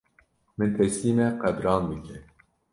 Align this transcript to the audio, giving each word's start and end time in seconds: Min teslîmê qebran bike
Min 0.57 0.69
teslîmê 0.77 1.27
qebran 1.41 1.81
bike 1.89 2.17